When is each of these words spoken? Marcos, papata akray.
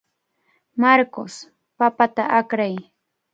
Marcos, 0.81 1.33
papata 1.77 2.23
akray. 2.39 2.75